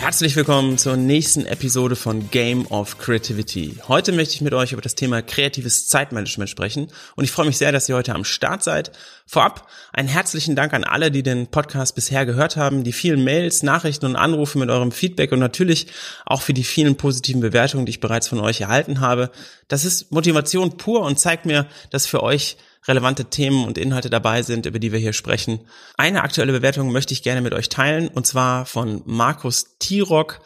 [0.00, 3.76] Herzlich willkommen zur nächsten Episode von Game of Creativity.
[3.86, 7.58] Heute möchte ich mit euch über das Thema kreatives Zeitmanagement sprechen und ich freue mich
[7.58, 8.92] sehr, dass ihr heute am Start seid.
[9.26, 13.62] Vorab einen herzlichen Dank an alle, die den Podcast bisher gehört haben, die vielen Mails,
[13.62, 15.88] Nachrichten und Anrufe mit eurem Feedback und natürlich
[16.24, 19.30] auch für die vielen positiven Bewertungen, die ich bereits von euch erhalten habe.
[19.68, 24.42] Das ist Motivation pur und zeigt mir, dass für euch relevante Themen und Inhalte dabei
[24.42, 25.60] sind, über die wir hier sprechen.
[25.96, 30.40] Eine aktuelle Bewertung möchte ich gerne mit euch teilen, und zwar von Markus Tirock.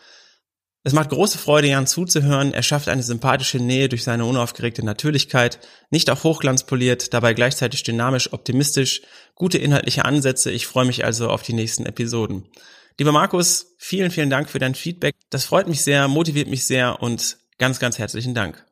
[0.87, 2.53] Es macht große Freude, Jan zuzuhören.
[2.53, 5.59] Er schafft eine sympathische Nähe durch seine unaufgeregte Natürlichkeit,
[5.91, 9.01] nicht auf Hochglanz poliert, dabei gleichzeitig dynamisch, optimistisch,
[9.35, 10.51] gute inhaltliche Ansätze.
[10.51, 12.45] Ich freue mich also auf die nächsten Episoden.
[12.99, 15.15] Lieber Markus, vielen, vielen Dank für dein Feedback.
[15.31, 18.65] Das freut mich sehr, motiviert mich sehr und ganz, ganz herzlichen Dank.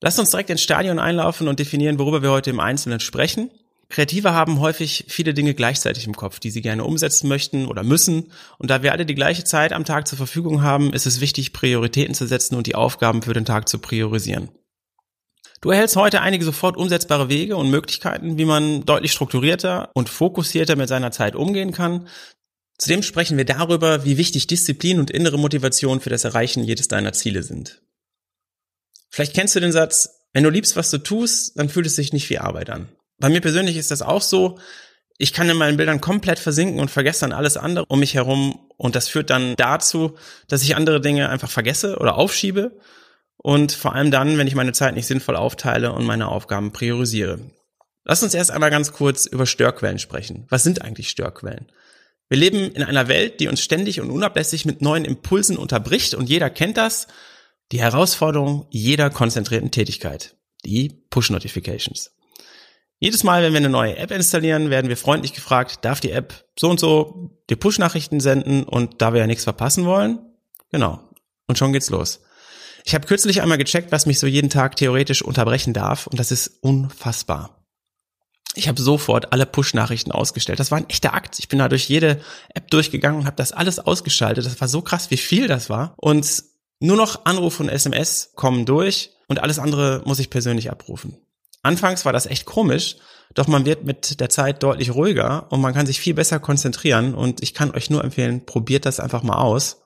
[0.00, 3.50] Lasst uns direkt ins Stadion einlaufen und definieren, worüber wir heute im Einzelnen sprechen.
[3.88, 8.30] Kreative haben häufig viele Dinge gleichzeitig im Kopf, die sie gerne umsetzen möchten oder müssen.
[8.58, 11.52] Und da wir alle die gleiche Zeit am Tag zur Verfügung haben, ist es wichtig,
[11.52, 14.50] Prioritäten zu setzen und die Aufgaben für den Tag zu priorisieren.
[15.60, 20.76] Du erhältst heute einige sofort umsetzbare Wege und Möglichkeiten, wie man deutlich strukturierter und fokussierter
[20.76, 22.06] mit seiner Zeit umgehen kann.
[22.76, 27.12] Zudem sprechen wir darüber, wie wichtig Disziplin und innere Motivation für das Erreichen jedes deiner
[27.12, 27.80] Ziele sind.
[29.18, 32.12] Vielleicht kennst du den Satz, wenn du liebst, was du tust, dann fühlt es sich
[32.12, 32.88] nicht wie Arbeit an.
[33.18, 34.60] Bei mir persönlich ist das auch so.
[35.16, 38.70] Ich kann in meinen Bildern komplett versinken und vergesse dann alles andere um mich herum.
[38.76, 42.78] Und das führt dann dazu, dass ich andere Dinge einfach vergesse oder aufschiebe.
[43.38, 47.40] Und vor allem dann, wenn ich meine Zeit nicht sinnvoll aufteile und meine Aufgaben priorisiere.
[48.04, 50.46] Lass uns erst einmal ganz kurz über Störquellen sprechen.
[50.48, 51.72] Was sind eigentlich Störquellen?
[52.28, 56.28] Wir leben in einer Welt, die uns ständig und unablässig mit neuen Impulsen unterbricht und
[56.28, 57.08] jeder kennt das.
[57.72, 60.36] Die Herausforderung jeder konzentrierten Tätigkeit.
[60.64, 62.12] Die Push-Notifications.
[62.98, 66.46] Jedes Mal, wenn wir eine neue App installieren, werden wir freundlich gefragt, darf die App
[66.58, 70.18] so und so die Push-Nachrichten senden und da wir ja nichts verpassen wollen?
[70.70, 71.00] Genau.
[71.46, 72.20] Und schon geht's los.
[72.84, 76.32] Ich habe kürzlich einmal gecheckt, was mich so jeden Tag theoretisch unterbrechen darf und das
[76.32, 77.66] ist unfassbar.
[78.54, 80.58] Ich habe sofort alle Push-Nachrichten ausgestellt.
[80.58, 81.38] Das war ein echter Akt.
[81.38, 82.20] Ich bin da durch jede
[82.54, 84.46] App durchgegangen und habe das alles ausgeschaltet.
[84.46, 85.94] Das war so krass, wie viel das war.
[85.96, 86.42] Und
[86.80, 91.16] nur noch Anrufe und SMS kommen durch und alles andere muss ich persönlich abrufen.
[91.62, 92.96] Anfangs war das echt komisch,
[93.34, 97.14] doch man wird mit der Zeit deutlich ruhiger und man kann sich viel besser konzentrieren
[97.14, 99.82] und ich kann euch nur empfehlen, probiert das einfach mal aus.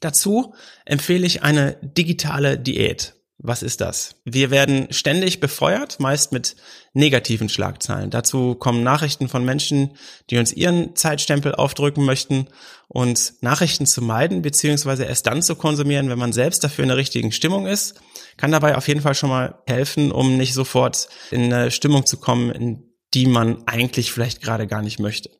[0.00, 3.14] Dazu empfehle ich eine digitale Diät.
[3.40, 4.16] Was ist das?
[4.24, 6.56] Wir werden ständig befeuert, meist mit
[6.92, 8.10] negativen Schlagzeilen.
[8.10, 9.92] Dazu kommen Nachrichten von Menschen,
[10.28, 12.48] die uns ihren Zeitstempel aufdrücken möchten
[12.88, 16.96] und Nachrichten zu meiden, beziehungsweise erst dann zu konsumieren, wenn man selbst dafür in der
[16.96, 18.00] richtigen Stimmung ist,
[18.36, 22.16] kann dabei auf jeden Fall schon mal helfen, um nicht sofort in eine Stimmung zu
[22.16, 25.30] kommen, in die man eigentlich vielleicht gerade gar nicht möchte.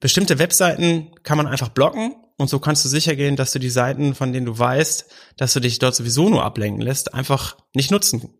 [0.00, 3.70] Bestimmte Webseiten kann man einfach blocken und so kannst du sicher gehen, dass du die
[3.70, 7.90] Seiten, von denen du weißt, dass du dich dort sowieso nur ablenken lässt, einfach nicht
[7.90, 8.32] nutzen.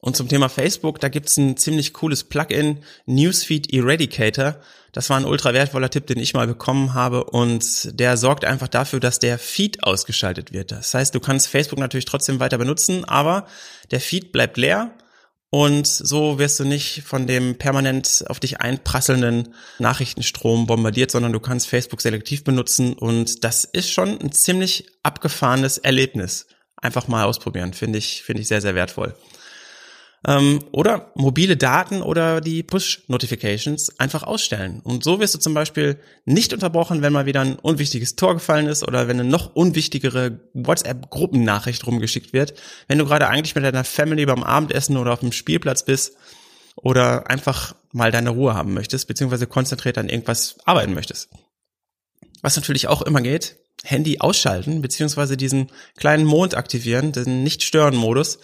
[0.00, 4.56] Und zum Thema Facebook, da gibt's ein ziemlich cooles Plugin, Newsfeed Eradicator.
[4.92, 8.68] Das war ein ultra wertvoller Tipp, den ich mal bekommen habe und der sorgt einfach
[8.68, 10.72] dafür, dass der Feed ausgeschaltet wird.
[10.72, 13.46] Das heißt, du kannst Facebook natürlich trotzdem weiter benutzen, aber
[13.90, 14.94] der Feed bleibt leer
[15.50, 21.38] und so wirst du nicht von dem permanent auf dich einprasselnden Nachrichtenstrom bombardiert, sondern du
[21.38, 22.94] kannst Facebook selektiv benutzen.
[22.94, 26.46] Und das ist schon ein ziemlich abgefahrenes Erlebnis.
[26.76, 29.14] Einfach mal ausprobieren, finde ich, finde ich sehr, sehr wertvoll.
[30.26, 34.80] Ähm, oder mobile Daten oder die Push-Notifications einfach ausstellen.
[34.82, 38.66] Und so wirst du zum Beispiel nicht unterbrochen, wenn mal wieder ein unwichtiges Tor gefallen
[38.66, 42.54] ist oder wenn eine noch unwichtigere WhatsApp-Gruppennachricht rumgeschickt wird,
[42.88, 46.16] wenn du gerade eigentlich mit deiner Family beim Abendessen oder auf dem Spielplatz bist
[46.76, 51.28] oder einfach mal deine Ruhe haben möchtest, beziehungsweise konzentriert an irgendwas arbeiten möchtest.
[52.40, 58.38] Was natürlich auch immer geht, Handy ausschalten, beziehungsweise diesen kleinen Mond aktivieren, den Nicht-Stören-Modus,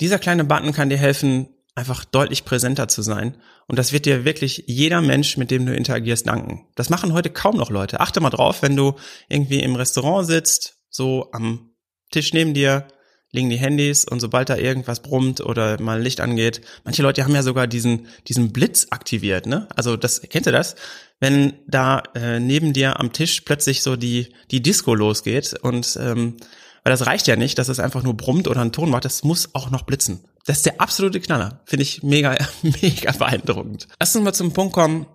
[0.00, 3.36] dieser kleine Button kann dir helfen, einfach deutlich präsenter zu sein.
[3.66, 6.66] Und das wird dir wirklich jeder Mensch, mit dem du interagierst, danken.
[6.74, 8.00] Das machen heute kaum noch Leute.
[8.00, 8.94] Achte mal drauf, wenn du
[9.28, 11.70] irgendwie im Restaurant sitzt, so am
[12.10, 12.88] Tisch neben dir
[13.30, 17.34] liegen die Handys und sobald da irgendwas brummt oder mal Licht angeht, manche Leute haben
[17.34, 19.68] ja sogar diesen, diesen Blitz aktiviert, ne?
[19.76, 20.76] Also das, kennt ihr das?
[21.20, 26.38] Wenn da äh, neben dir am Tisch plötzlich so die, die Disco losgeht und ähm,
[26.84, 29.24] weil das reicht ja nicht, dass es einfach nur brummt oder einen Ton macht, das
[29.24, 30.24] muss auch noch blitzen.
[30.46, 31.60] Das ist der absolute Knaller.
[31.66, 33.88] Finde ich mega, mega beeindruckend.
[34.00, 35.06] Lass uns mal zum Punkt kommen,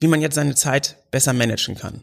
[0.00, 2.02] wie man jetzt seine Zeit besser managen kann.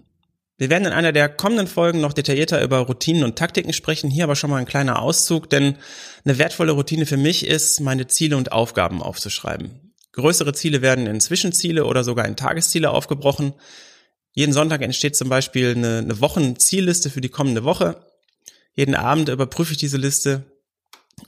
[0.59, 4.09] Wir werden in einer der kommenden Folgen noch detaillierter über Routinen und Taktiken sprechen.
[4.09, 5.77] Hier aber schon mal ein kleiner Auszug, denn
[6.25, 9.93] eine wertvolle Routine für mich ist, meine Ziele und Aufgaben aufzuschreiben.
[10.13, 13.53] Größere Ziele werden in Zwischenziele oder sogar in Tagesziele aufgebrochen.
[14.33, 18.06] Jeden Sonntag entsteht zum Beispiel eine, eine Wochenzielliste für die kommende Woche.
[18.77, 20.45] Jeden Abend überprüfe ich diese Liste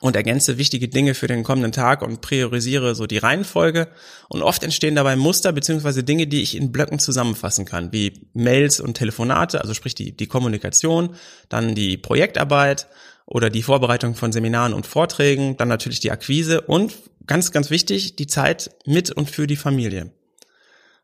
[0.01, 3.87] und ergänze wichtige Dinge für den kommenden Tag und priorisiere so die Reihenfolge.
[4.29, 8.79] Und oft entstehen dabei Muster beziehungsweise Dinge, die ich in Blöcken zusammenfassen kann, wie Mails
[8.79, 11.15] und Telefonate, also sprich die, die Kommunikation,
[11.49, 12.87] dann die Projektarbeit
[13.25, 16.93] oder die Vorbereitung von Seminaren und Vorträgen, dann natürlich die Akquise und
[17.25, 20.11] ganz, ganz wichtig, die Zeit mit und für die Familie.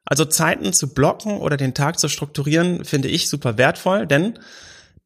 [0.05, 4.37] Also Zeiten zu blocken oder den Tag zu strukturieren, finde ich super wertvoll, denn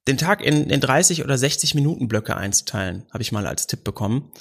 [0.10, 3.84] den Tag in, in 30 oder 60 Minuten Blöcke einzuteilen, habe ich mal als Tipp
[3.84, 4.32] bekommen.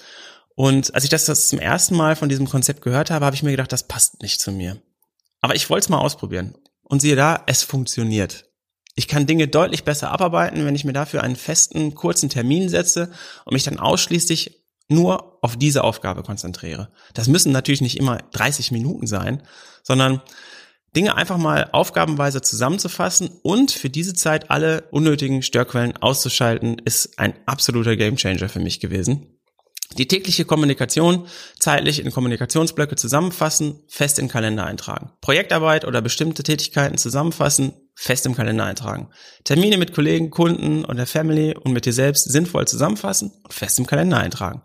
[0.55, 3.43] Und als ich das, das zum ersten Mal von diesem Konzept gehört habe, habe ich
[3.43, 4.81] mir gedacht, das passt nicht zu mir.
[5.41, 6.55] Aber ich wollte es mal ausprobieren.
[6.82, 8.47] Und siehe da, es funktioniert.
[8.94, 13.12] Ich kann Dinge deutlich besser abarbeiten, wenn ich mir dafür einen festen, kurzen Termin setze
[13.44, 16.91] und mich dann ausschließlich nur auf diese Aufgabe konzentriere.
[17.15, 19.43] Das müssen natürlich nicht immer 30 Minuten sein,
[19.82, 20.23] sondern
[20.96, 27.35] Dinge einfach mal aufgabenweise zusammenzufassen und für diese Zeit alle unnötigen Störquellen auszuschalten, ist ein
[27.46, 29.38] absoluter Gamechanger für mich gewesen.
[29.96, 31.26] Die tägliche Kommunikation
[31.58, 35.12] zeitlich in Kommunikationsblöcke zusammenfassen, fest im Kalender eintragen.
[35.23, 39.08] Projektarbeit oder bestimmte Tätigkeiten zusammenfassen, fest im Kalender eintragen.
[39.44, 43.79] Termine mit Kollegen, Kunden und der Family und mit dir selbst sinnvoll zusammenfassen und fest
[43.79, 44.62] im Kalender eintragen.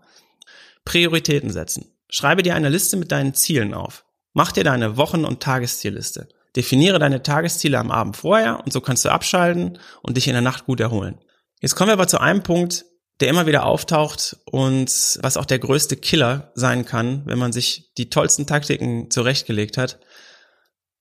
[0.83, 1.85] Prioritäten setzen.
[2.09, 4.05] Schreibe dir eine Liste mit deinen Zielen auf.
[4.33, 6.27] Mach dir deine Wochen- und Tageszielliste.
[6.55, 10.41] Definiere deine Tagesziele am Abend vorher und so kannst du abschalten und dich in der
[10.41, 11.19] Nacht gut erholen.
[11.61, 12.85] Jetzt kommen wir aber zu einem Punkt,
[13.19, 14.89] der immer wieder auftaucht und
[15.21, 19.99] was auch der größte Killer sein kann, wenn man sich die tollsten Taktiken zurechtgelegt hat.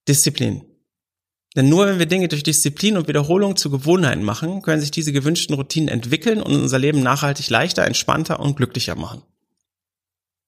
[0.09, 0.65] Disziplin.
[1.57, 5.13] Denn nur wenn wir Dinge durch Disziplin und Wiederholung zu Gewohnheiten machen, können sich diese
[5.13, 9.23] gewünschten Routinen entwickeln und unser Leben nachhaltig leichter, entspannter und glücklicher machen.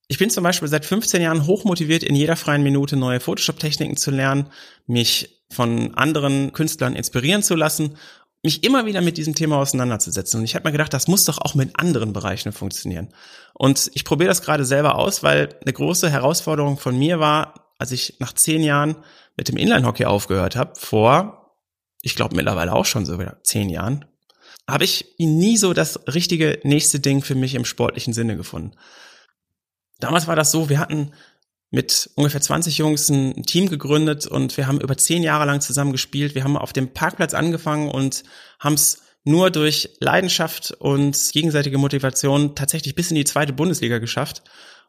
[0.06, 4.10] Ich bin zum Beispiel seit 15 Jahren hochmotiviert, in jeder freien Minute neue Photoshop-Techniken zu
[4.10, 4.50] lernen,
[4.86, 7.96] mich von anderen Künstlern inspirieren zu lassen,
[8.42, 10.40] mich immer wieder mit diesem Thema auseinanderzusetzen.
[10.40, 13.08] Und ich habe mir gedacht, das muss doch auch mit anderen Bereichen funktionieren.
[13.54, 17.90] Und ich probiere das gerade selber aus, weil eine große Herausforderung von mir war, als
[17.90, 18.96] ich nach zehn Jahren
[19.36, 21.56] mit dem Inline-Hockey aufgehört habe, vor,
[22.02, 24.04] ich glaube mittlerweile auch schon so wieder zehn Jahren,
[24.68, 28.72] habe ich nie so das richtige nächste Ding für mich im sportlichen Sinne gefunden.
[30.00, 31.12] Damals war das so, wir hatten
[31.70, 35.92] mit ungefähr 20 Jungs ein Team gegründet und wir haben über zehn Jahre lang zusammen
[35.92, 36.34] gespielt.
[36.34, 38.22] Wir haben auf dem Parkplatz angefangen und
[38.60, 44.42] haben es nur durch Leidenschaft und gegenseitige Motivation tatsächlich bis in die zweite Bundesliga geschafft.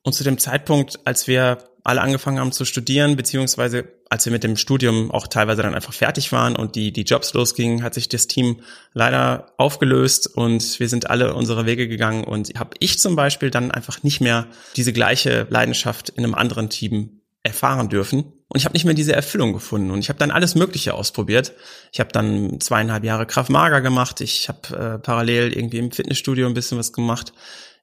[0.04, 4.44] Und zu dem Zeitpunkt, als wir alle angefangen haben zu studieren, beziehungsweise als wir mit
[4.44, 8.10] dem Studium auch teilweise dann einfach fertig waren und die, die Jobs losgingen, hat sich
[8.10, 8.62] das Team
[8.94, 13.72] leider aufgelöst und wir sind alle unsere Wege gegangen und habe ich zum Beispiel dann
[13.72, 18.24] einfach nicht mehr diese gleiche Leidenschaft in einem anderen Team erfahren dürfen.
[18.48, 19.92] Und ich habe nicht mehr diese Erfüllung gefunden.
[19.92, 21.54] Und ich habe dann alles Mögliche ausprobiert.
[21.92, 24.22] Ich habe dann zweieinhalb Jahre Kraft Mager gemacht.
[24.22, 27.34] Ich habe äh, parallel irgendwie im Fitnessstudio ein bisschen was gemacht.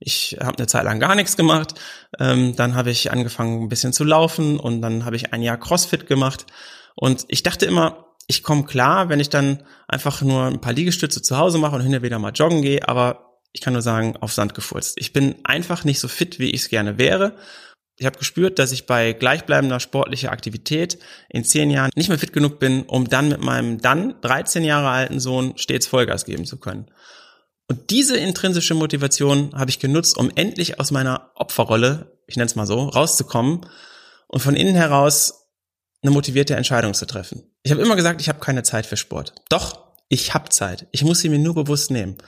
[0.05, 1.75] Ich habe eine Zeit lang gar nichts gemacht.
[2.19, 5.59] Ähm, dann habe ich angefangen, ein bisschen zu laufen und dann habe ich ein Jahr
[5.59, 6.47] CrossFit gemacht.
[6.95, 11.23] Und ich dachte immer, ich komme klar, wenn ich dann einfach nur ein paar Liegestütze
[11.23, 14.17] zu Hause mache und hin und wieder mal joggen gehe, aber ich kann nur sagen,
[14.17, 14.95] auf Sand gefurzt.
[14.99, 17.37] Ich bin einfach nicht so fit, wie ich es gerne wäre.
[17.99, 22.33] Ich habe gespürt, dass ich bei gleichbleibender sportlicher Aktivität in zehn Jahren nicht mehr fit
[22.33, 26.59] genug bin, um dann mit meinem dann 13 Jahre alten Sohn stets Vollgas geben zu
[26.59, 26.87] können.
[27.73, 32.55] Und diese intrinsische Motivation habe ich genutzt, um endlich aus meiner Opferrolle, ich nenne es
[32.55, 33.65] mal so, rauszukommen
[34.29, 35.49] und von innen heraus
[36.03, 37.45] eine motivierte Entscheidung zu treffen.
[37.63, 39.33] Ich habe immer gesagt, ich habe keine Zeit für Sport.
[39.49, 40.87] Doch, ich habe Zeit.
[40.91, 42.19] Ich muss sie mir nur bewusst nehmen.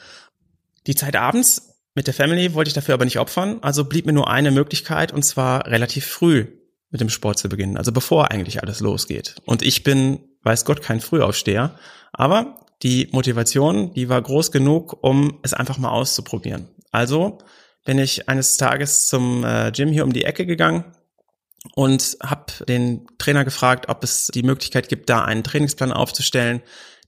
[0.86, 4.14] Die Zeit abends mit der Family wollte ich dafür aber nicht opfern, also blieb mir
[4.14, 6.46] nur eine Möglichkeit und zwar relativ früh
[6.88, 9.34] mit dem Sport zu beginnen, also bevor eigentlich alles losgeht.
[9.44, 11.78] Und ich bin, weiß Gott, kein Frühaufsteher,
[12.14, 16.68] aber die Motivation, die war groß genug, um es einfach mal auszuprobieren.
[16.92, 17.38] Also
[17.84, 20.84] bin ich eines Tages zum äh, Gym hier um die Ecke gegangen
[21.74, 26.62] und habe den Trainer gefragt, ob es die Möglichkeit gibt, da einen Trainingsplan aufzustellen,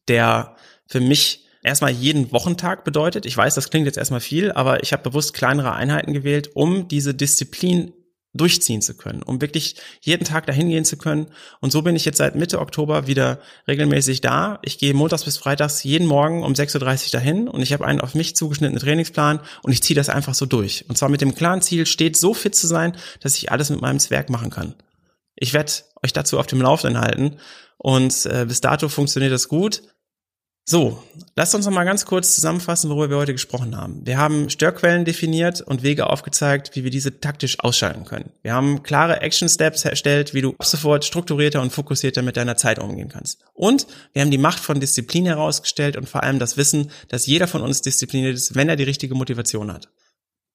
[0.09, 0.57] der
[0.87, 3.27] für mich erstmal jeden Wochentag bedeutet.
[3.27, 6.89] Ich weiß, das klingt jetzt erstmal viel, aber ich habe bewusst kleinere Einheiten gewählt, um
[6.89, 7.93] diese Disziplin
[8.37, 11.27] durchziehen zu können, um wirklich jeden Tag dahin gehen zu können.
[11.61, 14.59] Und so bin ich jetzt seit Mitte Oktober wieder regelmäßig da.
[14.63, 18.01] Ich gehe montags bis freitags jeden Morgen um 6.30 Uhr dahin und ich habe einen
[18.01, 20.85] auf mich zugeschnittenen Trainingsplan und ich ziehe das einfach so durch.
[20.89, 23.81] Und zwar mit dem klaren Ziel, steht so fit zu sein, dass ich alles mit
[23.81, 24.75] meinem Zwerg machen kann.
[25.35, 27.37] Ich werde euch dazu auf dem Laufenden halten
[27.79, 29.83] und äh, bis dato funktioniert das gut.
[30.69, 31.01] So,
[31.37, 34.05] lasst uns noch mal ganz kurz zusammenfassen, worüber wir heute gesprochen haben.
[34.05, 38.33] Wir haben Störquellen definiert und Wege aufgezeigt, wie wir diese taktisch ausschalten können.
[38.43, 42.57] Wir haben klare Action Steps erstellt, wie du ab sofort strukturierter und fokussierter mit deiner
[42.57, 43.45] Zeit umgehen kannst.
[43.55, 47.47] Und wir haben die Macht von Disziplin herausgestellt und vor allem das Wissen, dass jeder
[47.47, 49.89] von uns diszipliniert ist, wenn er die richtige Motivation hat.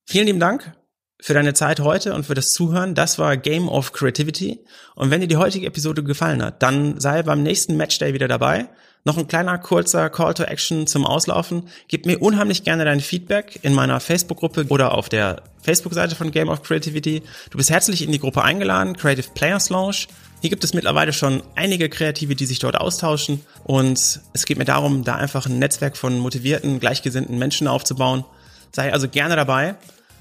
[0.05, 0.75] Vielen lieben Dank
[1.21, 2.95] für deine Zeit heute und für das Zuhören.
[2.95, 4.59] Das war Game of Creativity.
[4.93, 8.67] Und wenn dir die heutige Episode gefallen hat, dann sei beim nächsten Matchday wieder dabei.
[9.03, 11.63] Noch ein kleiner kurzer Call to Action zum Auslaufen.
[11.87, 16.49] Gib mir unheimlich gerne dein Feedback in meiner Facebook-Gruppe oder auf der Facebook-Seite von Game
[16.49, 17.23] of Creativity.
[17.49, 20.07] Du bist herzlich in die Gruppe eingeladen, Creative Players Launch.
[20.41, 23.41] Hier gibt es mittlerweile schon einige Kreative, die sich dort austauschen.
[23.63, 28.23] Und es geht mir darum, da einfach ein Netzwerk von motivierten, gleichgesinnten Menschen aufzubauen.
[28.71, 29.75] Sei also gerne dabei.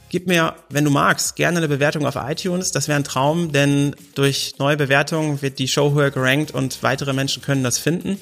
[0.08, 2.72] Gib mir, wenn du magst, gerne eine Bewertung auf iTunes.
[2.72, 7.12] Das wäre ein Traum, denn durch neue Bewertungen wird die Show höher gerankt und weitere
[7.12, 8.18] Menschen können das finden.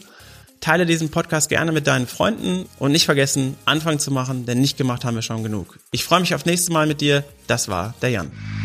[0.61, 4.77] Teile diesen Podcast gerne mit deinen Freunden und nicht vergessen, Anfang zu machen, denn nicht
[4.77, 5.79] gemacht haben wir schon genug.
[5.91, 7.25] Ich freue mich auf nächstes Mal mit dir.
[7.47, 8.58] Das war der Jan.